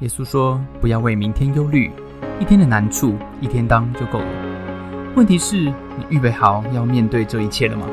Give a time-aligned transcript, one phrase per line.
[0.00, 1.90] 耶稣说：“不要为明天忧虑，
[2.40, 5.12] 一天的难处一天当就够了。
[5.16, 7.84] 问题是，你预备好要面对这一切了吗？”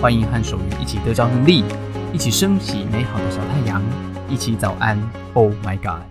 [0.00, 1.64] 欢迎和守愚一起得着能力，
[2.12, 3.82] 一起升起美好的小太阳，
[4.28, 4.96] 一起早安。
[5.34, 6.06] Oh my God！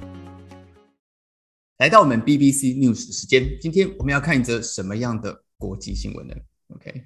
[1.77, 6.35] 来到我们 BBC News 的时间，今天我们要看一则什么样的国际新闻呢
[6.75, 7.05] ？OK，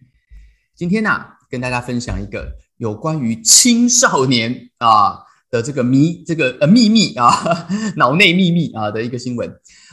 [0.75, 5.25] 今天呢，跟大家分享一个有关于青少年啊。
[5.54, 7.29] 的这个迷，这个呃秘密啊，
[7.95, 9.48] 脑内秘密啊的一个新闻。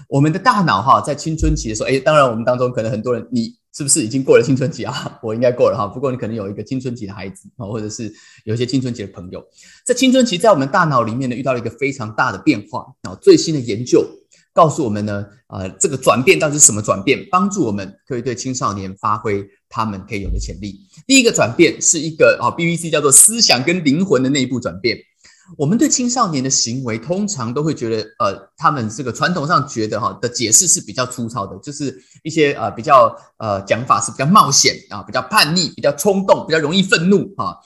[0.09, 5.19] 我们的大脑哈，在青春期的时候，哎，当然我们当中可能很多人，你是不是已经过了青春期 啊？
[5.23, 5.87] 我应该过了哈。
[5.87, 8.11] 不过你可能有一个青春期的孩子啊，或者是
[8.47, 9.45] 有一些青春期的朋友，
[9.85, 13.15] 在青春期，在我们大脑里面呢，遇到了一个非常大的变化啊。
[13.21, 14.03] 最新的研究
[14.55, 17.29] 告诉我们呢，呃，这个转变到底是什么转变？
[17.31, 20.81] 帮助我们可以对青少年发挥他们可以有的潜力。
[21.07, 24.97] 第一个转变是一个啊，BBC 叫做思想跟灵魂的内部转变。
[25.57, 37.57] 我们对青少年的行为，通常都会觉得，呃，他们这个传统上觉得哈的解释是比较粗糙的，就是一些呃比较呃讲法是比较冒险啊，比较叛逆，比较冲动，比较容易愤怒啊。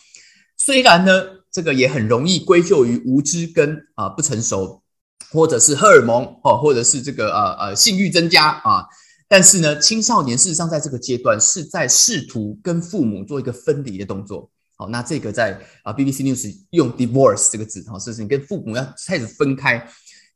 [0.56, 4.82] 虽然呢，这个也很容易归咎于无知跟啊不成熟，
[5.30, 8.86] 或者是荷尔蒙哦，或者是这个呃呃性欲增加啊，
[9.28, 14.50] 但是呢，青少年事实上在这个阶段是在试图跟父母做一个分离的动作。
[14.76, 19.88] 好，那这个在啊 BBC News 用 divorce 这个字，哈，是你跟父母要开始分开，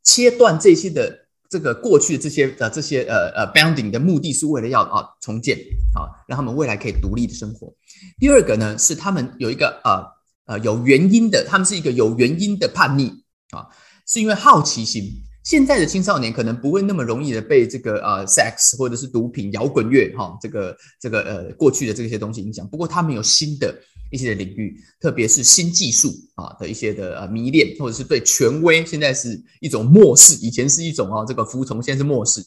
[0.04, 5.58] 切断这些的这个过去的这些呃这些呃呃 bounding 的目的是为了要啊重建，
[5.94, 7.74] 啊，让他们未来可以独立的生活。
[8.18, 10.04] 第二个呢是他们有一个呃
[10.46, 13.08] 呃有原因的，他们是一个有原因的叛逆
[13.50, 13.66] 啊，
[14.06, 15.04] 是因为好奇心。
[15.44, 22.68] 现在的青少年可能不会那么容易的被这个呃 sex 或者是毒品、摇滚乐哈这个这个呃过去的这些东西影响。
[22.68, 23.74] 不过他们有新的
[24.10, 32.44] 一些领域，特别是新技术啊的一些的呃迷恋，或者是对权威现在是一种漠视，以前是一种啊这个服从，现在是漠视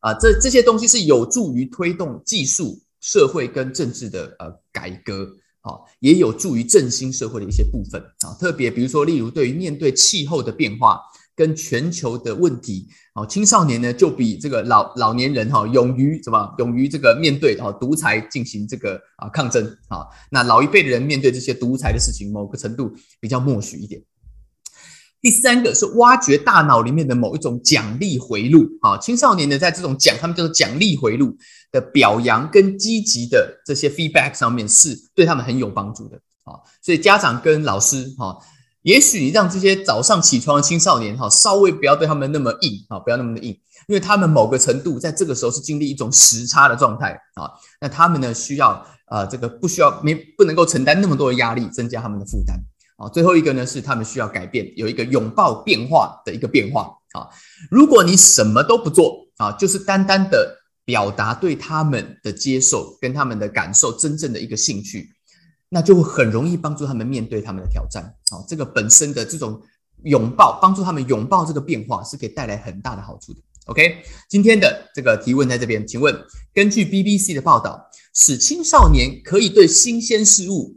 [0.00, 0.14] 啊。
[0.14, 5.28] 这这些东西是有助于推动技术、社会跟政治的呃改革
[5.60, 8.36] 啊，也有助于振兴社会的一些部分啊。
[8.40, 11.00] 特别比如说，例如对于面对气候的变化。
[11.38, 16.52] 跟全球的问题，哦，青少年呢就比这个老老年人哈勇于什么？
[16.58, 20.04] 勇于这个面对哦独裁进行这个啊抗争啊。
[20.32, 24.02] 那老一辈的人面对这些独裁的事情，某个程度比较默许一点。
[25.20, 28.98] 第三个是挖掘大脑里面的某一种奖励回路啊。
[28.98, 31.36] 青少年呢在这种奖，他们叫做奖励回路
[31.70, 36.58] 的表扬跟积极的这些 feedback 上面是对他们很有帮助的啊。
[36.82, 38.36] 所以家长跟老师哈。
[38.88, 43.50] 也许你让这些早上起床的青少年哈，稍微不要对他们那么硬啊，不要那么的硬，
[43.86, 52.58] 因为他们某个程度在这个时候是经历一种时差的状态啊，那他们呢需要呃这个不需要没不能够承担那么多的压力，增加他们的负担
[52.96, 53.06] 啊。
[53.10, 57.28] 最后一个呢是他们需要改变，有一个拥抱变化的一个变化啊。
[57.70, 60.56] 如果你什么都不做啊，就是单单的
[60.86, 65.10] 表达对他们的接受跟他们的感受真正的一个兴趣。
[65.68, 68.14] 那就会很容易帮助他们面对他们的挑战。
[68.30, 69.60] 好，这个本身的这种
[70.04, 73.40] 拥抱，帮助他们拥抱这个变化，是可以带来很大的好处的。
[73.66, 76.18] OK，今天的这个提问在这边，请问，
[76.54, 80.74] 根据 BBC 的报道，使青少年可以对新鲜事物，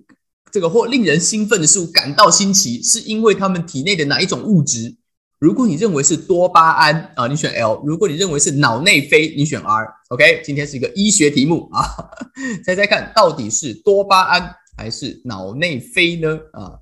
[0.52, 4.98] 这个或令人兴奋的事物感到新奇，是因为他们体内的哪一种物质？
[5.40, 9.88] 如果你认为是多巴胺啊，你选 L；如果你认为是脑内啡，你选 R。
[10.10, 11.82] OK，今天是一个医学题目啊，
[12.66, 14.56] 猜猜看到底是多巴胺？
[14.82, 16.36] 还是脑内飞呢？
[16.54, 16.74] 啊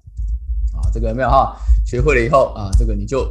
[0.71, 1.53] 啊，这个有没有哈？
[1.85, 3.23] 学会了以后啊，这个你就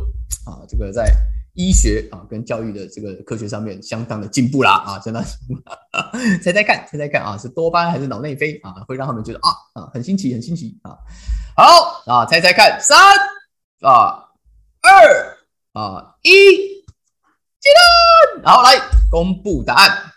[0.45, 1.11] 啊，这个在
[1.55, 5.63] 医学啊跟教育的这个科学上面相当的进步啦啊，相当进步
[6.43, 8.75] 猜猜看，猜猜看啊，是多巴胺还是脑内飞啊？
[8.87, 10.99] 会让他们觉得啊啊很新奇，很新奇啊。
[11.57, 12.99] 好啊，猜猜看，三
[13.81, 14.29] 啊
[14.83, 15.39] 二
[15.73, 16.31] 啊一，
[17.59, 17.71] 接
[18.43, 18.79] 单，好来
[19.11, 20.13] 公布答案，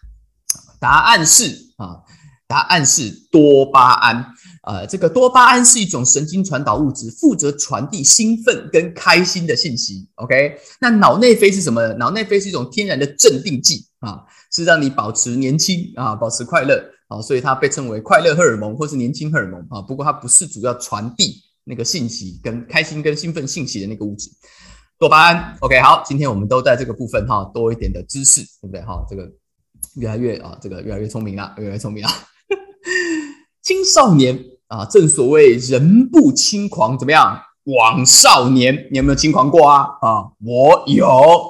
[0.78, 2.04] 答案是啊，
[2.48, 4.34] 答案是多巴胺。
[4.64, 10.08] 呃，这个多巴胺是一种神经传导物质，负责传递兴奋跟开心的信息。
[10.16, 11.94] OK，那脑内啡是什么？
[11.94, 19.82] 脑内啡是一种天然的镇定剂啊，是让你保持年轻啊，保持快乐啊，所以它被称为快乐荷尔蒙或是年轻荷尔蒙啊。
[19.82, 24.30] 不过它不是主要传递那个信息跟开心跟兴奋信息的那个物质。
[25.00, 28.82] 多巴胺，OK，好，今天我们都在这个部分哈多一点的知识，对不对？
[28.82, 29.28] 哈，这个
[29.96, 32.10] 越来越啊，这个越来越聪明了，越来越聪明了。
[33.64, 34.38] 青少年
[34.72, 37.38] 啊，正所谓人不轻狂，怎么样？
[37.66, 39.82] 枉少年，你有没有轻狂过啊？
[40.02, 41.06] 啊，我有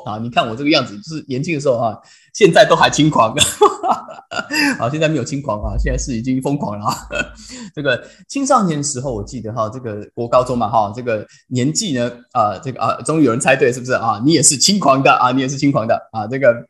[0.06, 0.18] 啊！
[0.18, 1.96] 你看我这个样子，就是年轻的时候啊，
[2.34, 3.34] 现在都还轻狂。
[4.80, 6.96] 好，现在没有轻狂啊，现在是已经疯狂了啊。
[7.76, 14.20] 这个青少年的时候，我记得哈，这个国高中嘛哈，这个年纪呢啊，这个啊，终于有人猜对，是不是啊？
[14.26, 16.66] 你也是轻狂的啊，你也是轻狂的啊，这个。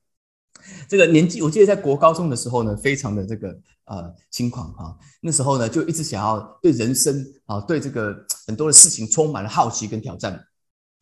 [0.87, 3.47] 这个年纪，我记得在国高中的时候呢，非常的这个
[3.91, 4.97] 呃情况哈。
[5.21, 8.15] 那时候呢，就一直想要对人生啊，对这个
[8.47, 10.33] 很多的事情充满了好奇跟挑战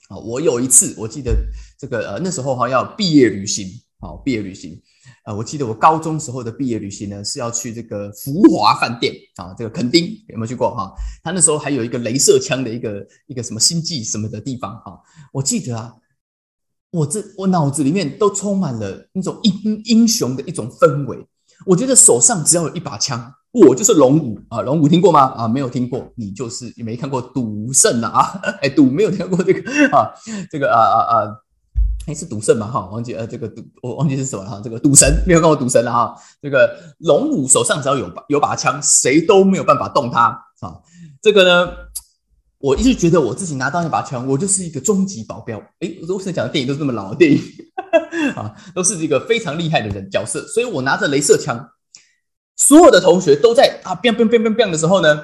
[0.10, 0.18] 啊。
[0.18, 1.32] 我有一次，我记得
[1.78, 3.68] 这个呃那时候哈要毕业旅行
[4.00, 4.82] 啊，毕业旅行
[5.24, 10.92] 啊，我记得我高中时候的毕业旅行呢是要去这个福华饭店啊，这个垦丁有没有去过哈？
[11.24, 15.00] 他那时候还有一个镭射枪的一个一个什么星际什么的地方哈，
[15.32, 15.94] 我记得啊。
[16.92, 21.24] 我这我脑子里面都充满了那种英英雄的一种氛围。
[21.66, 24.62] 我觉得手上只要有一把枪，我就是龙武啊！
[24.62, 25.22] 龙武听过吗？
[25.36, 28.40] 啊，没有听过，你就是你没看过赌圣了啊！
[28.62, 30.12] 哎，赌没有听过这个 啊，
[30.50, 31.36] 这个啊啊啊，
[32.08, 32.88] 还是赌圣嘛哈？
[32.92, 34.62] 忘记呃这个赌我忘记是什么了哈？
[34.64, 36.16] 这个赌神没有看过赌神了哈？
[36.42, 36.70] 这个
[37.00, 40.28] 龙武手上只要有把有把枪，谁都没有办法动他
[40.62, 40.80] 啊！
[41.22, 41.72] 这个呢？
[42.60, 45.58] 我一直觉得我自己拿到那把枪，我就是一个终极保镖。
[45.80, 47.42] 诶，我为什么讲的电影都是这么老的电影
[48.36, 48.54] 啊？
[48.76, 51.70] 都是一个非常厉害的人角色，所以我拿着镭射枪，
[52.58, 55.22] 所有的同学都在啊变变变变变的时候呢，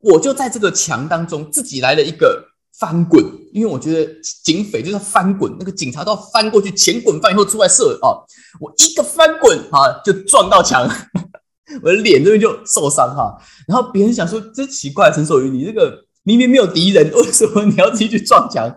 [0.00, 2.44] 我就在这个墙当中自己来了一个
[2.78, 3.24] 翻滚，
[3.54, 4.14] 因为我觉得
[4.44, 8.20] 警匪就是翻滚，那个警察都要翻过去，前滚翻以后出来射啊，
[8.60, 10.86] 我一个翻滚啊，就撞到墙，
[11.82, 13.34] 我的脸这边就受伤哈。
[13.66, 16.04] 然后别人想说，真奇怪，陈守宇，你这个。
[16.26, 18.68] 明明没有敌人， 为什么你要自己去撞墙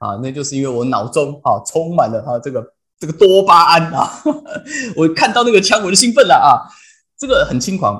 [0.00, 0.18] 啊？
[0.20, 2.62] 那就是因为我脑中啊充满了啊这个
[2.98, 4.10] 这个多巴胺啊！
[4.96, 6.66] 我看到那个枪我就兴奋了啊！
[7.16, 7.94] 这个很轻狂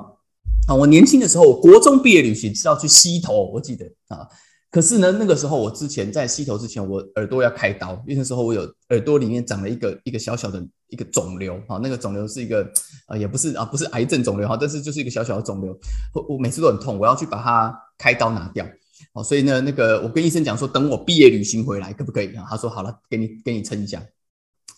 [0.67, 0.75] 啊！
[0.75, 4.26] 我年轻的时候，国中毕业旅行是要去西头，我记得啊。
[4.69, 11.79] 可是呢，那个时候我之前在西头之前，我耳朵要开刀，因为那时候我有耳朵里面长了一个一个小小的一个肿瘤啊。
[11.81, 12.69] 那个肿瘤是一个
[13.06, 15.79] 啊，也不是啊，不是癌症肿瘤哈，但是就是一个小小的肿瘤，
[16.12, 18.67] 我我每次都很痛，我要去把它开刀拿掉。
[19.12, 22.44] 哦，所以呢，那个我跟医生讲说，等我毕业旅行回来可不可以啊？
[22.48, 24.04] 他说好了，给你给你撑一下。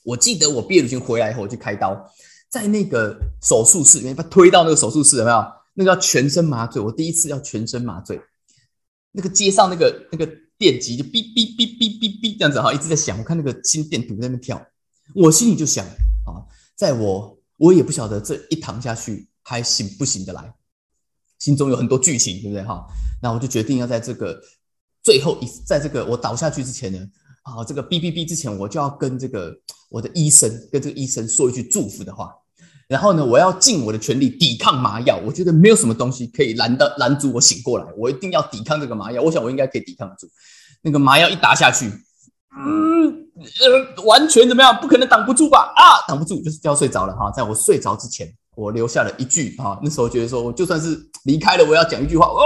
[0.04, 2.10] 我记得我毕业旅行回来以后，我去开刀，
[2.48, 5.44] 在那个手术室里面，把推到那个手术室有没有？
[5.74, 8.20] 那个叫全身麻醉，我第一次要全身麻醉，
[9.12, 10.28] 那个接上那个那个
[10.58, 13.16] 电极就哔哔哔哔哔哔这样子哈，一直在响。
[13.16, 14.60] 我看那个心电图在那跳，
[15.14, 15.86] 我心里就想
[16.26, 16.42] 啊，
[16.74, 20.52] 在我我也不晓得这一躺下去还行不行得来。
[21.38, 22.84] 心中有很多剧情，对不对哈？
[23.22, 24.40] 那我就决定要在这个
[25.02, 26.98] 最后一，在这个我倒下去之前呢，
[27.42, 29.52] 啊，这个哔哔哔之前，我就要跟这个
[29.90, 32.32] 我的医生，跟这个医生说一句祝福的话。
[32.86, 35.20] 然后呢，我要尽我的全力抵抗麻药。
[35.26, 39.20] 我觉得没有什么东西可以拦的拦住我醒过来，我一定要抵抗这个麻药。
[39.20, 40.26] 我想我应该可以抵抗得住。
[40.80, 41.86] 那个麻药一打下去，
[42.56, 44.74] 嗯呃，完全怎么样？
[44.80, 45.72] 不可能挡不住吧？
[45.76, 47.30] 啊，挡不住，就是就要睡着了哈。
[47.30, 48.32] 在我睡着之前。
[48.58, 52.26] 我留下了一句啊，那时候觉得说，我就算是离开了，我要讲一句话。
[52.26, 52.42] 哦，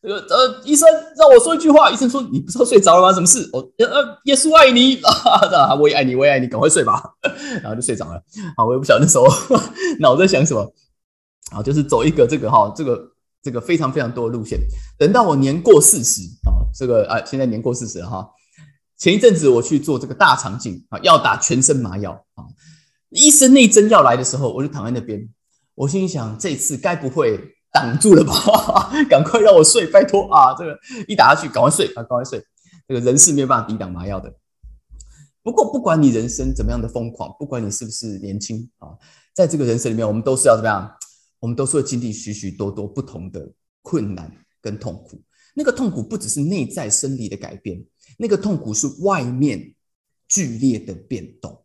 [0.00, 0.88] 这个呃，医生
[1.18, 1.90] 让我说一句话。
[1.90, 3.12] 医生说：“你不是睡着了吗？
[3.12, 7.02] 什么事？”我呃，耶稣爱你 啊，我也爱你，我也爱你，赶快睡吧。
[7.62, 8.22] 然后就睡着了。
[8.56, 9.26] 好，我也不晓得那时候
[10.00, 10.72] 脑子在想什么。
[11.50, 12.98] 好，就是走一个这个哈，这个
[13.42, 14.58] 这个非常非常多的路线。
[14.96, 18.26] 等到我年过四十啊，这个啊，现在年过四十了哈。
[18.96, 22.48] 前一阵子我去做这个大肠镜啊，要打全身麻药啊。
[23.10, 25.28] 医生那针要来的时候，我就躺在那边，
[25.74, 27.38] 我心里想：这次该不会
[27.72, 28.34] 挡住了吧？
[29.08, 30.54] 赶快让我睡，拜托啊！
[30.54, 32.42] 这个一打下去，赶快睡啊，赶快睡！
[32.86, 34.34] 这个人是没有办法抵挡麻药的。
[35.42, 38.88] 不过，不管你人生怎么样的疯狂，不管你是不是年轻啊，
[39.34, 40.90] 在这个人生里面，我们都是要怎么样？
[41.40, 43.48] 我们都是会经历许许多多不同的
[43.82, 45.22] 困难跟痛苦。
[45.54, 47.82] 那个痛苦不只是内在生理的改变，
[48.18, 49.74] 那个痛苦是外面
[50.28, 51.64] 剧烈的变动。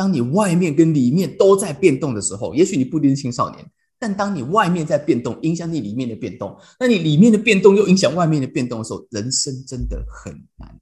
[0.00, 10.80] 当你外面跟里面都在变动的时候，也许你不一定是青少年，但当你外面在变动，影响你里面的变动，那你里面的变动又影响外面的变动的时候，人生真的很难。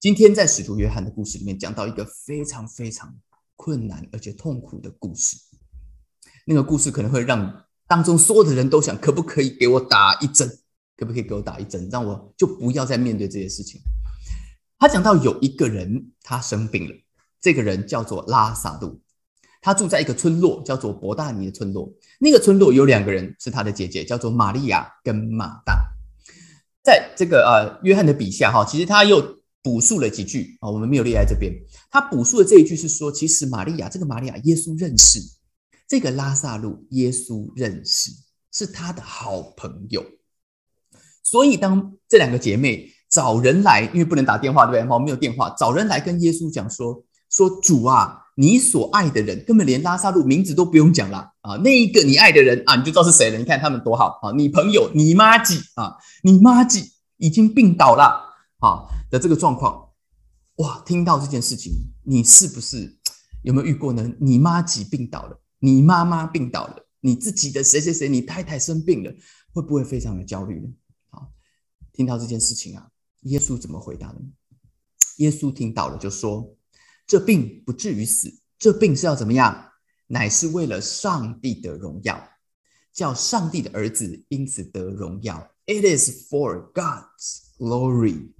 [0.00, 3.14] 今天在使徒约翰的故事里面讲到一个非常非常
[3.54, 5.36] 困难而且痛苦的故事，
[6.44, 10.50] 那个故事可能会让当中所有的人都想，可不可以给我打一针？
[10.96, 13.80] 可不可以给我打一针，让我就不要再面对这些事情？
[14.80, 16.94] 他讲到有一个人他生病了。
[17.40, 19.00] 这个人叫做拉萨路，
[19.62, 21.92] 他住在一个村落，叫做博大尼的村落。
[22.18, 25.90] 那个村落有两个人，是他的姐姐，叫做玛利亚跟马大。
[26.82, 31.52] 在这个呃约翰的笔下哈，其实他又补述了几句啊，我们没有列在这边。
[31.90, 35.20] 他补述的这一句是说，其实玛利亚这个玛利亚，耶稣认识
[35.86, 38.10] 这个拉萨路，耶稣认识
[38.52, 40.04] 是他的好朋友。
[41.22, 44.96] 所以当这两个姐妹找人来，因为不能打电话，对不对？
[44.96, 53.38] 哦，没有电话，找人来跟耶稣讲说：说主啊，你所爱的人，根本连拉萨路名字都不用讲了啊，那一个你爱的人啊，你就知道是谁了。
[53.38, 59.90] 你看他们多好啊，你朋友，你妈几啊，你妈几已经病倒了啊的这个状况，
[60.56, 61.72] 哇，听到这件事情，
[62.04, 62.98] 你是不是
[63.42, 64.12] 有没有遇过呢？
[64.20, 69.12] 你妈几病倒了，你妈妈病倒了，你自己的谁谁谁，你太太生病了，
[69.52, 70.68] 会不会非常的焦虑呢？
[71.92, 72.88] 听到这件事情啊，
[73.22, 74.20] 耶稣怎么回答呢？
[75.16, 76.56] 耶稣听到了就说
[77.10, 79.72] ：“这病不至于死，这病是要怎么样？
[80.06, 82.24] 乃是为了上帝的荣耀，
[82.92, 85.52] 叫上帝的儿子因此得荣耀。
[85.66, 88.30] It is for God's glory。”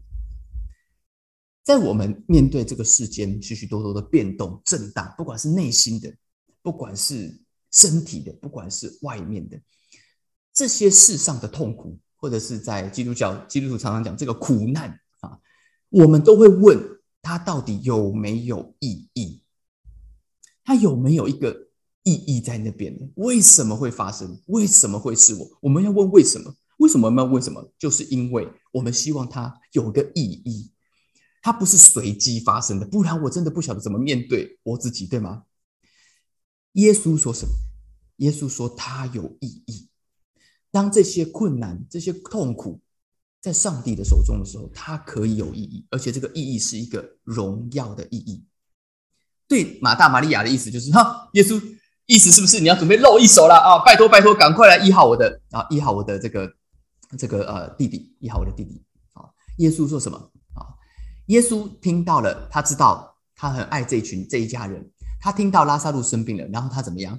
[1.64, 6.14] 在我们面对这个世间许许多多的变动、震荡，不管是内心的，
[6.62, 7.40] 不管是
[7.72, 9.60] 身体的，不管是外面的，
[10.54, 11.98] 这些世上的痛苦。
[12.22, 15.40] 或者是在基督教，基督徒常常讲这个苦难啊，
[15.88, 16.78] 我们都会问
[17.22, 19.42] 它到底有没有意义？
[20.64, 21.68] 它有没有一个
[22.02, 23.08] 意义在那边呢？
[23.16, 24.40] 为什么会发生？
[24.46, 25.58] 为什么会是我？
[25.62, 26.54] 我们要问为什么？
[26.78, 27.72] 为什么我们要问什么？
[27.78, 30.72] 就是因为我们希望它有个意义，
[31.42, 35.44] 它不是随机发生的，不然我真的不晓得怎么面对我自己，对吗？
[36.72, 37.52] 耶稣说什么？
[38.16, 39.88] 耶稣说他有意义。
[40.70, 42.80] 当这些困难、这些痛苦
[43.40, 48.44] 在上帝的手中的时候，它可以有意义，而且这个意义是一个荣耀的意义。
[49.48, 51.60] 对马大、玛利亚的意思就是：哈，耶稣
[52.06, 53.78] 意思是不是你要准备露一手了啊？
[53.84, 56.52] 拜托，拜托，赶快来医好我的啊，医好我的这个
[57.18, 59.24] 这个呃弟弟，医好我的弟弟啊！
[59.56, 60.18] 耶稣说什么
[60.54, 60.76] 啊？
[61.26, 67.18] 耶稣听到了，他知道他很爱这群这一家人，他听到拉萨路生病了，然后他怎么样？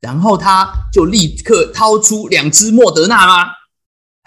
[0.00, 3.57] 然后他就立刻掏出两支莫德纳吗？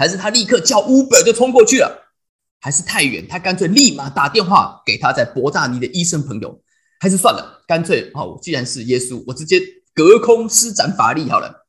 [0.01, 2.15] 还是他立刻叫 Uber 就冲过去了？
[2.59, 6.59] 还是太远，他干脆立马打电话给他在伯大尼的医生朋友？
[6.99, 9.61] 还是算了，干脆哦，既然是耶稣，我直接
[9.93, 11.67] 隔空施展法力好了。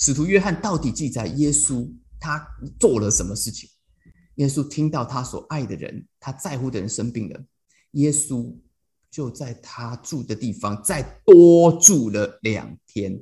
[0.00, 2.44] 使徒约翰到底记载耶稣他
[2.80, 3.70] 做了什么事情？
[4.34, 7.40] 耶稣听到他所爱的人、他在乎的人生病了，
[7.92, 8.56] 耶稣
[9.08, 13.20] 就在他住的地方再多住了两天。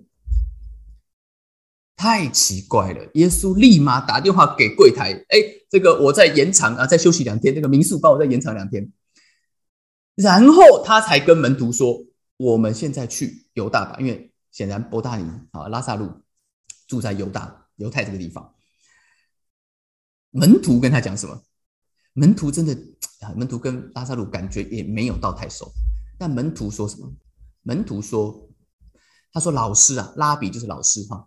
[1.96, 3.10] 太奇怪了！
[3.14, 5.38] 耶稣立马打电话给柜台，哎，
[5.70, 8.92] 这个我再延长啊，再休息两天，这个民宿帮我再延长两天。
[10.14, 12.04] 然后他才跟门徒说
[12.36, 16.10] ：“我们现在去犹大吧，因为显然伯大尼啊，拉萨路
[16.86, 18.54] 住在犹大犹太这个地方。”
[20.32, 21.42] 门徒跟他讲什么？
[22.12, 22.74] 门徒真的
[23.20, 25.72] 啊，门徒跟拉萨路感觉也没有到太熟。
[26.18, 27.10] 但门徒说什么？
[27.62, 28.50] 门徒说
[29.32, 31.26] ：“他说老师啊，拉比就是老师哈。”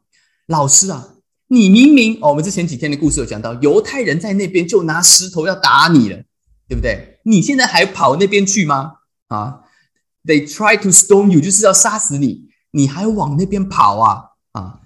[0.50, 1.14] 老师啊，
[1.50, 6.18] 你明明哦，我们之前几天的故事有讲到，犹太人在那边就拿石头要打你了，
[6.68, 7.20] 对不对？
[7.24, 8.94] 你现在还跑那边去吗？
[9.28, 9.62] 啊
[10.26, 14.24] ，They try to stone you，就是要杀死你，你还往那边跑啊？
[14.54, 14.80] 啊，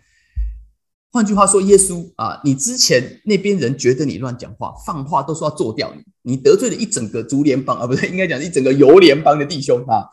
[1.13, 10.09] 换句话说，耶稣啊，你之前那边人觉得你乱讲话、放话，都说要做掉你，你得罪了一整个竹联邦啊，不对，应该讲一整个犹联邦的弟兄啊，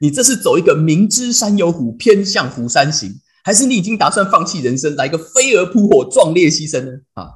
[0.00, 3.20] 你这是走一个明知山有虎，偏向虎山行。
[3.44, 6.98] 还是你已经打算放弃人生，来个飞蛾扑火、壮烈牺牲呢？
[7.12, 7.30] 啊，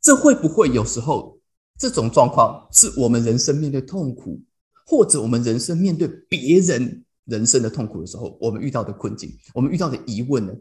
[0.00, 1.38] 这会不会有时候
[1.78, 4.40] 这种状况是我们人生面对痛苦，
[4.86, 10.54] 或者我们人生面对别人人生的痛苦的时候，我们遇到的困境，我们遇到的疑问呢？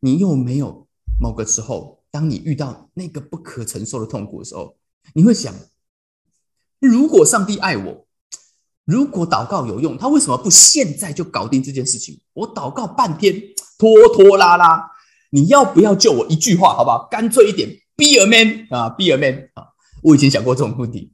[0.00, 0.88] 你有没有
[1.20, 4.76] 某个时候，当你遇到那个不可承受的痛苦的时候，
[5.14, 5.54] 你会想：
[6.80, 8.05] 如果上帝爱我？
[8.86, 12.20] 如果祷告有用，他为什么不现在就搞定这件事情？
[12.32, 13.34] 我祷告半天，
[13.76, 14.88] 拖拖拉拉，
[15.30, 17.08] 你要不要救我一句话，好不好？
[17.10, 19.74] 干脆一点，Be a man 啊，Be a man 啊！
[20.02, 21.12] 我以前想过这种问题。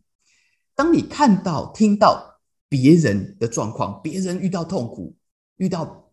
[0.75, 5.17] 当你看到、听到别人的状况，别人遇到痛苦、
[5.57, 6.11] 遇到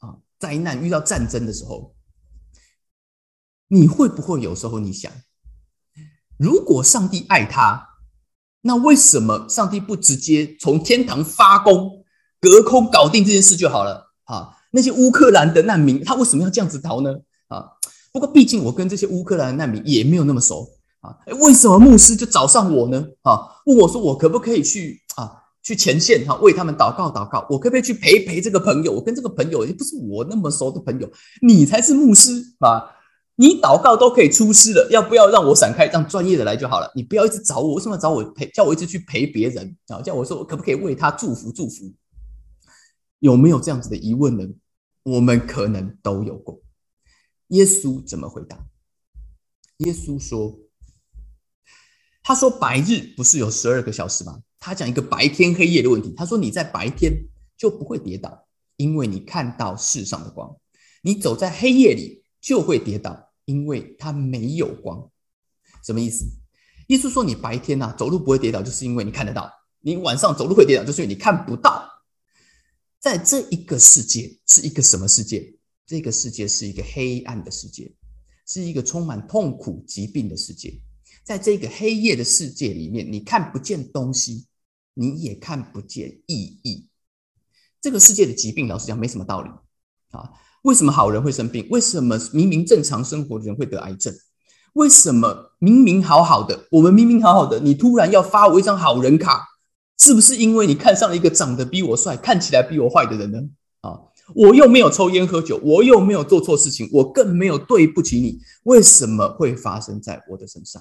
[0.00, 1.94] 啊灾难、遇到战争的时候，
[3.68, 5.10] 你会不会有时候你想，
[6.36, 7.89] 如果上帝爱他？
[8.62, 12.04] 那为什么上帝不直接从天堂发功，
[12.40, 14.12] 隔空搞定这件事就好了？
[14.24, 17.10] 啊，那些乌克兰的难民，他为什么要这样子逃呢？
[17.48, 17.64] 啊，
[18.12, 20.68] 不过毕竟我跟这些乌克兰难民也没有那么熟
[21.00, 21.16] 啊。
[21.40, 23.04] 为什么牧师就找上我呢？
[23.22, 27.46] 啊，问我说我可不可以去啊，去前线哈，为他们祷告祷告？
[27.48, 28.92] 我可不可以去陪陪这个朋友？
[28.92, 32.84] 我跟这个朋友也不是我那么熟的朋友，你才是牧师啊。
[33.40, 36.92] 你祷告都可以出师了，要不要让我闪开，让专业的来就好了？
[36.94, 38.46] 你不要一直找我，为什么要找我陪？
[38.50, 40.02] 叫我一直去陪别人啊？
[40.02, 41.90] 叫我说，我可不可以为他祝福祝福？
[43.20, 44.46] 有没有这样子的疑问呢？
[45.04, 46.60] 我们可能都有过。
[47.48, 48.58] 耶稣怎么回答？
[49.78, 50.58] 耶稣说
[52.22, 54.42] ：“他说白日不是有十二个小时吗？
[54.58, 56.12] 他讲一个白天黑夜的问题。
[56.14, 57.10] 他说你在白天
[57.56, 60.58] 就不会跌倒，因为你看到世上的光；
[61.00, 65.10] 你走在黑夜里就会跌倒，因为它没有光。
[65.82, 66.24] 什么意思？
[66.86, 71.88] 耶稣说你白天呐走路不会跌倒，就是因为你看得到；你晚上走路会跌倒，就是因为你看不到。
[72.98, 75.54] 在这一个世界是一个什么世界？
[75.86, 77.92] 这个世界是一个黑暗的世界。”
[78.46, 80.74] 是一个充满痛苦、疾病的世界，
[81.22, 84.48] 在这个黑夜的世界里面，你看不见东西，
[84.92, 86.88] 你也看不见意义。
[87.80, 89.50] 这个世界的疾病，老实讲没什么道理
[90.10, 90.32] 啊。
[90.62, 91.66] 为什么好人会生病？
[91.70, 94.14] 为什么明明正常生活的人会得癌症？
[94.74, 99.46] 为什么明明好好的，我们明明好好的，你突然要发我一张好人卡？
[99.98, 103.38] 是不是因为你看上了一个长得比我帅、看起来比我坏的人呢？
[103.80, 103.98] 啊？
[104.34, 108.38] 我又没有抽烟喝酒，我又没有做错事情，我更没有对不起你。
[108.62, 110.80] 为什么会发生在我的身上？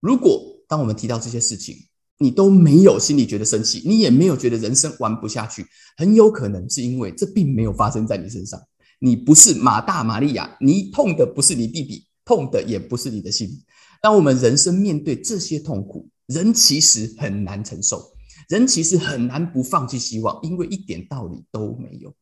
[0.00, 1.76] 如果当我们提到这些事情，
[2.18, 8.60] 你都没有心里觉得生气，你也没有觉得人生玩不下去，很有可能是因为这并没有发生在你身上。
[8.98, 13.50] 你不是马大玛利亚，你痛的不是你弟弟，痛的也不是你的心。
[14.00, 18.02] 当我们人生面对这些痛苦，人其实很难承受，
[18.48, 22.14] 人其实很难不放弃希望，因为一点道理都没有。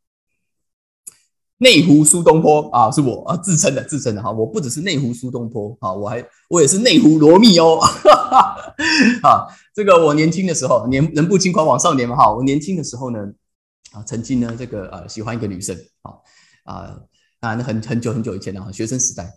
[1.64, 4.30] 内湖苏东坡啊，是我啊自称的，自称的哈。
[4.30, 7.78] 我不只是内湖苏东坡啊，我还我也是内湖罗密欧
[9.25, 9.47] 啊。
[9.75, 12.30] 这个我年轻的时候，年人不轻狂枉少年嘛哈。
[12.30, 13.18] 我年轻的时候呢，
[13.92, 16.12] 啊，曾经呢这个呃喜欢一个女生啊
[16.64, 16.75] 啊
[17.40, 19.33] 啊，那很很久很久以前了哈，学生时代。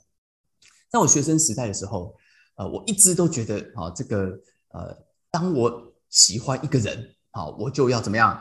[0.92, 2.14] 在我学生时代的时候，
[2.58, 4.38] 呃，我一直都觉得啊，这个
[4.74, 4.94] 呃，
[5.32, 5.72] 当我
[6.10, 8.38] 喜欢一个人啊，我就要怎么样？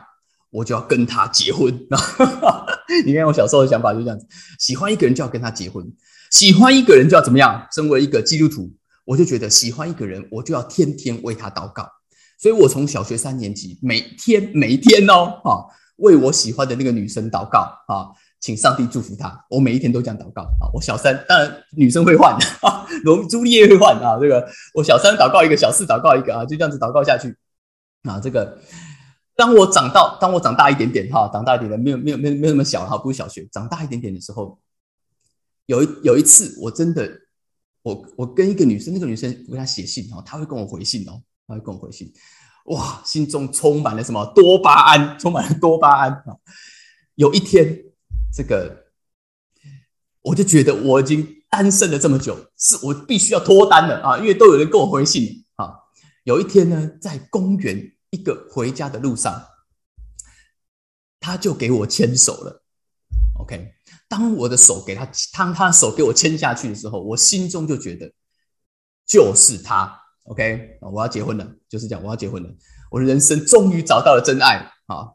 [0.49, 1.73] 我就要跟他结婚。
[3.05, 4.25] 你看我小时候的想法就这样子，
[4.59, 5.85] 喜欢一个人就要跟他结婚，
[6.31, 7.67] 喜欢一个人就要怎么样？
[7.71, 8.71] 身为一个基督徒，
[9.05, 11.87] 我就觉得喜欢一个人，我就要天天为他祷告。
[12.39, 15.65] 所以我从小学三年级，每天每天哦，啊，
[15.97, 18.07] 为我喜欢的那个女生祷告啊，
[18.39, 19.45] 请上帝祝福她。
[19.49, 20.71] 我每一天都这样祷告啊。
[20.73, 24.17] 我小三当然女生会换啊，罗朱丽叶会换啊。
[24.21, 27.35] 这个我小三祷告一个，小四祷告一个啊，就这样子祷告下去
[28.03, 28.19] 啊。
[28.19, 28.57] 这个。
[29.37, 34.59] 当我长到，当我长大一点点哈，长大一点点，没有没有没有没有那么小哈，不是小学，长大一点点的时候，
[35.67, 37.07] 有一有一次，我真的，
[37.83, 42.11] 我我跟一个女生，那个女生我跟她写信哦，她会跟我回信哦，她会跟我回信，
[42.65, 46.35] 哇，心中充满了什么多巴胺，充满了多巴胺啊！
[47.13, 47.83] 有一天，
[48.33, 48.87] 这个
[50.23, 55.75] 我就觉得我已经单身了这么久，是我必须要脱单了啊，因为都有人跟我回信啊。
[56.23, 57.93] 有一天呢，在公园。
[58.09, 59.45] 一个回家的路上，
[61.19, 62.63] 他就给我牵手了。
[63.35, 63.73] OK，
[64.07, 68.11] 当我的手给他，当他的手给我牵下去的时候，我心中就觉得
[69.05, 69.99] 就是他。
[70.23, 72.49] OK，我要结婚了，就是讲我要结婚了，
[72.91, 75.13] 我的人生终于找到了真爱啊！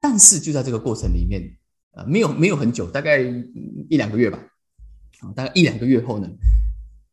[0.00, 1.58] 但是就在这个过程里面，
[1.92, 4.38] 呃，没有没有很久，大概一两个月吧。
[5.20, 6.28] 啊，大概一两个月后呢，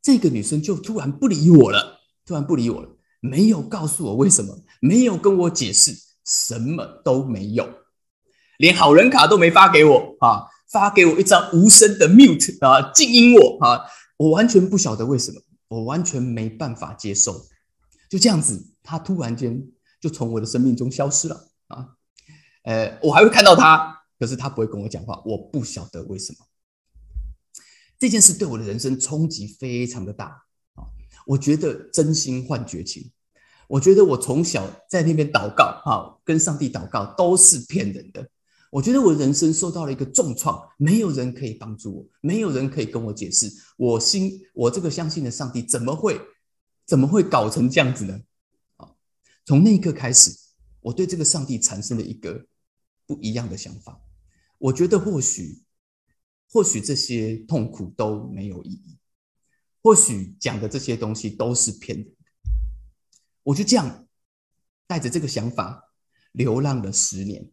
[0.02, 2.90] 这个女生就突然不理我了，突然不理我了。
[3.20, 5.94] 没有告诉我为什么，没有跟我解释，
[6.26, 7.68] 什么都没有，
[8.58, 10.46] 连好人卡都没发给我啊！
[10.72, 13.82] 发给我一张无声的 mute 啊，静音我啊！
[14.18, 17.48] 我完全不晓得为什么，我完全没办法接受，
[18.10, 19.68] 就这样子，他突然间
[20.00, 21.96] 就从我的生命中消失了啊！
[22.64, 26.46] 呃，我还会看到他，可是他不会跟我讲话，我不晓得为什么。
[27.98, 30.44] 这件事对我的人生冲击非常的大。
[31.30, 33.12] 我觉得真心换绝情，
[33.68, 38.28] 我觉得我从小在那边祷告，哈，跟上帝祷告都是骗人的。
[38.72, 43.48] 我觉得我人生受到了一个重创，没有人可以帮助我，没有人可以跟我解释。
[43.78, 46.20] 我心，我这个相信的上帝怎么会，
[46.88, 48.20] 怎么会搞成这样子呢？
[48.78, 48.90] 啊，
[49.46, 50.32] 从那一刻开始，
[50.82, 52.44] 我对这个上帝产生了一个
[53.06, 54.02] 不一样的想法。
[54.58, 55.62] 我觉得或许，
[56.52, 58.99] 或许这些痛苦都没有意义。
[59.82, 62.14] 或许讲的这些东西都是骗人的，
[63.44, 64.08] 我就这样
[64.88, 65.92] 带着这个想法
[66.32, 67.50] 流浪了十年。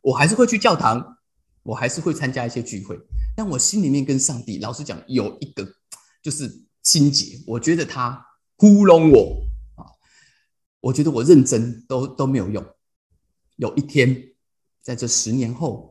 [0.00, 1.18] 我还是会去教堂，
[1.62, 2.98] 我还是会参加一些聚会，
[3.36, 5.76] 但我心里面跟上帝，老实讲，有一个
[6.22, 7.42] 就是心结。
[7.46, 8.26] 我觉得他
[8.56, 9.86] 糊弄我啊，
[10.80, 12.64] 我觉得我认真都都没有用。
[13.56, 14.32] 有一天，
[14.82, 15.89] 在这十年后。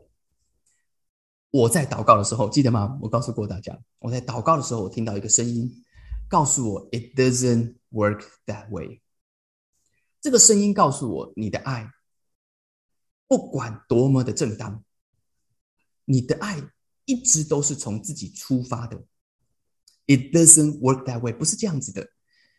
[1.51, 2.97] 我在祷告的时候，记得吗？
[3.01, 5.83] 我告诉过大家，我在祷告的时候，我听到一个声音，
[6.27, 9.01] 告诉我：“It doesn't work that way。”
[10.21, 11.89] 这个声音告诉我，你的爱
[13.27, 14.83] 不管多么的正当，
[16.05, 16.61] 你的爱
[17.05, 18.97] 一直都是从自己出发的
[20.05, 22.09] ，It doesn't work that way，不是这样子的。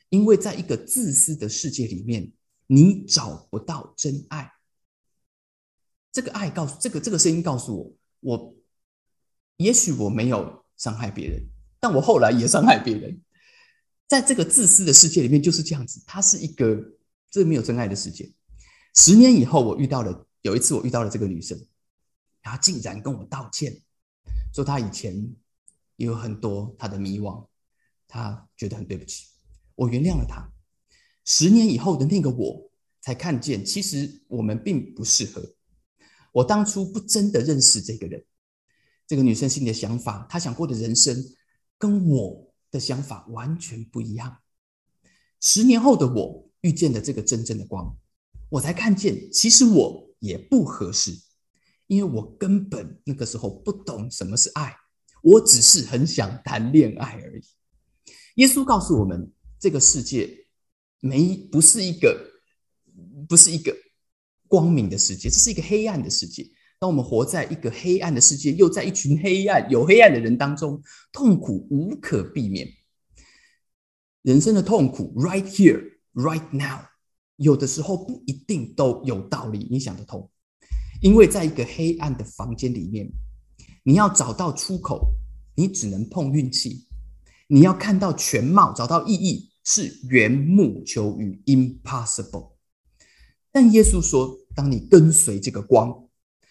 [0.09, 2.33] 因为在一个自私的世界里面，
[2.67, 4.53] 你找不到真爱。
[6.11, 8.57] 这个爱告诉这个这个声音告诉我，我
[9.61, 11.43] 也许我没有伤害别人，
[11.79, 13.21] 但我后来也伤害别人。
[14.09, 16.03] 在这个自私的世界里面，就是这样子。
[16.07, 16.83] 它是一个
[17.31, 18.33] 这没有真爱的世界。
[18.95, 21.61] 十年以后，我遇到了有一次，我遇到了这个女生，
[22.41, 23.79] 她竟然跟我道歉，
[24.55, 25.15] 说她以前
[25.97, 27.47] 也有很多她的迷惘，
[28.09, 29.27] 她觉得很对不起。
[29.75, 30.51] 我原谅了她。
[31.27, 32.71] 十年以后的那个我，
[33.03, 35.55] 才看见其实我们并不适合。
[36.33, 38.25] 我当初不真的认识这个人，
[39.11, 41.21] 这个女生心里的想法，她想过的人生，
[41.77, 44.39] 跟我的想法完全不一样。
[45.41, 47.99] 十年后的我遇见了这个真正的光，
[48.49, 51.11] 我才看见其实我也不合适，
[51.89, 54.77] 因为我根本那个时候不懂什么是爱，
[55.25, 57.43] 我只是很想谈恋爱而已。
[58.37, 60.47] 耶稣告诉我们，这个世界
[61.01, 62.31] 没不是一个，
[63.29, 63.77] 不是一个。
[64.47, 66.49] 光明的世界，这是一个黑暗的世界。
[66.81, 72.67] 当我们活在一个黑暗的世界，又在一群黑暗、有黑暗的人当中，痛苦无可避免。
[74.23, 75.79] 人生的痛苦，right here,
[76.15, 76.81] right now，
[77.37, 80.31] 有的时候不一定都有道理，你想得通。
[81.03, 83.13] 因为在一个黑暗的房间里面，
[83.83, 85.13] 你要找到出口，
[85.55, 86.87] 你只能碰运气。
[87.47, 92.53] 你要看到全貌，找到意义，是缘木求鱼，impossible。
[93.53, 94.39] 但耶稣说。
[94.53, 96.09] 当你跟随这个光，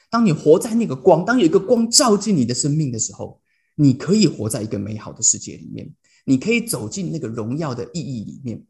[0.09, 3.41] 当你活在那个光，当有一个光照进你的生命的时候，
[3.75, 5.93] 你可以活在一个美好的世界里面，
[6.25, 8.65] 你可以走进那个荣耀的意义里面。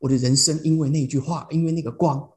[0.00, 2.28] 我的人生因为那句话，因为那个光，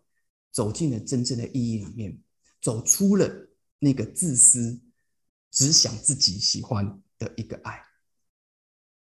[0.51, 2.17] 走进了真正的意义里面，
[2.62, 4.79] 走出了那个自私、
[5.51, 7.81] 只想自己喜欢的一个爱，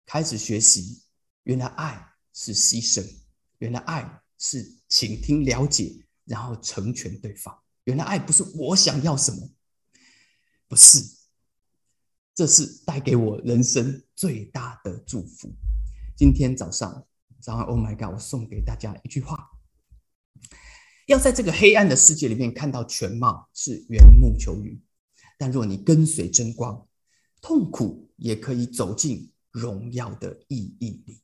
[0.07, 1.03] 开始学习，
[1.43, 2.03] 原来爱
[2.33, 3.05] 是牺牲，
[3.59, 6.01] 原来爱是倾听、了解。
[6.27, 7.55] 然后成全对方。
[7.85, 9.51] 原来爱不是我想要什么，
[10.69, 11.05] 不是，
[12.35, 15.55] 这是带给我人生最大的祝福。
[16.17, 17.07] 今天早上，
[17.41, 18.15] 早上，Oh my God！
[18.15, 19.51] 我送给大家一句话：
[21.07, 24.81] 要在这个黑暗的世界里面看到全貌，是缘木求鱼；
[25.39, 26.89] 但若你跟随真光，
[27.43, 31.21] 痛苦也可以走进荣耀的意义里。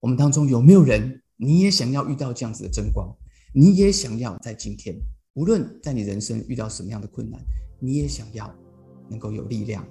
[0.00, 3.16] 我们当中有没有人，你也想要遇到这样子的真光？
[3.54, 4.96] 你也想要在今天，
[5.34, 7.40] 无论在你人生遇到什么样的困难，
[7.78, 8.50] 你也想要
[9.08, 9.84] 能够有力量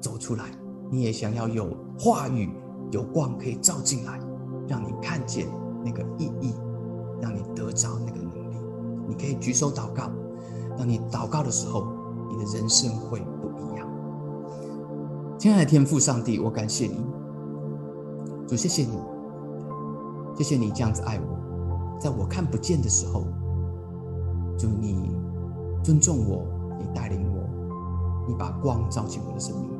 [0.00, 0.50] 走出来。
[0.90, 2.50] 你也想要有话语、
[2.90, 4.18] 有光可以照进来，
[4.66, 5.46] 让你看见
[5.84, 6.54] 那个意义，
[7.20, 8.56] 让你得着那个能力。
[9.06, 10.10] 你可以举手祷告。
[10.76, 11.86] 当你祷告的时候，
[12.30, 13.88] 你的人生会不一样。
[15.38, 17.04] 亲爱的天父上帝，我感谢你，
[18.48, 18.98] 主，谢谢你，
[20.36, 21.98] 谢谢你这样子爱我。
[22.00, 23.24] 在我看不见的时候，
[24.58, 25.16] 就你
[25.82, 26.44] 尊重我，
[26.78, 27.48] 你带领我，
[28.26, 29.78] 你把光照进我的生命里。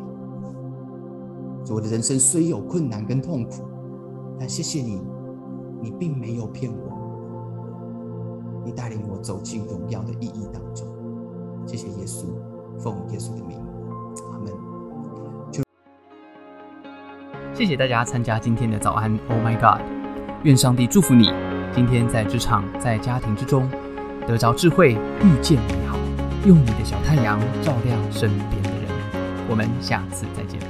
[1.71, 3.65] 我的人生虽有困难跟痛苦，
[4.39, 5.03] 但谢谢你，
[5.83, 10.87] 你并没有骗我，你带领我走进荣耀的意义当中。
[11.67, 12.25] 谢谢耶稣，
[12.79, 13.59] 奉耶稣的名，
[14.33, 14.53] 阿门。
[17.53, 19.85] 谢谢大家参加今天的早安，Oh my God，
[20.45, 21.29] 愿上帝祝福你。
[21.75, 23.69] 今天在职场、在家庭之中，
[24.29, 25.97] 得着智慧，遇见美好，
[26.45, 28.89] 用你的小太阳照亮身边的人。
[29.49, 30.68] 我们下次再见。